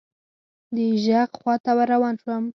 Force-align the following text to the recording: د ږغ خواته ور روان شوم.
د 0.75 0.77
ږغ 1.05 1.29
خواته 1.39 1.71
ور 1.77 1.87
روان 1.93 2.15
شوم. 2.21 2.43